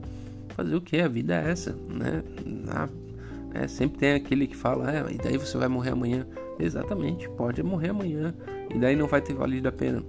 fazer 0.50 0.76
o 0.76 0.82
que? 0.82 1.00
A 1.00 1.08
vida 1.08 1.36
é 1.36 1.52
essa, 1.52 1.76
né? 1.88 2.24
É, 3.54 3.68
sempre 3.68 4.00
tem 4.00 4.14
aquele 4.14 4.48
que 4.48 4.56
fala, 4.56 4.92
é, 4.92 5.14
e 5.14 5.18
daí 5.18 5.38
você 5.38 5.58
vai 5.58 5.68
morrer 5.68 5.92
amanhã. 5.92 6.26
Exatamente, 6.60 7.30
pode 7.30 7.62
morrer 7.62 7.90
amanhã 7.90 8.34
e 8.74 8.80
daí 8.80 8.96
não 8.96 9.08
vai 9.08 9.22
ter 9.22 9.34
valido 9.34 9.68
a 9.68 9.72
pena. 9.72 10.04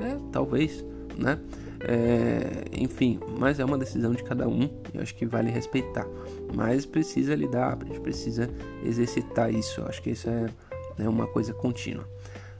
É, 0.00 0.16
talvez, 0.32 0.84
né? 1.20 1.38
É, 1.82 2.64
enfim, 2.72 3.18
mas 3.38 3.58
é 3.58 3.64
uma 3.64 3.78
decisão 3.78 4.12
de 4.12 4.22
cada 4.22 4.46
um 4.46 4.68
e 4.92 4.98
acho 4.98 5.14
que 5.14 5.24
vale 5.24 5.50
respeitar. 5.50 6.06
Mas 6.54 6.84
precisa 6.84 7.34
lidar, 7.34 7.78
a 7.80 7.84
gente 7.84 8.00
precisa 8.00 8.50
exercitar 8.84 9.52
isso. 9.52 9.82
Acho 9.82 10.02
que 10.02 10.10
isso 10.10 10.28
é 10.28 10.46
né, 10.98 11.08
uma 11.08 11.26
coisa 11.26 11.54
contínua. 11.54 12.06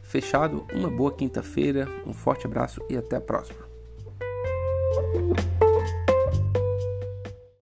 Fechado, 0.03 0.67
uma 0.73 0.91
boa 0.91 1.13
quinta-feira, 1.13 1.89
um 2.07 2.13
forte 2.13 2.47
abraço 2.47 2.81
e 2.89 2.97
até 2.97 3.17
a 3.17 3.21
próxima. 3.21 3.71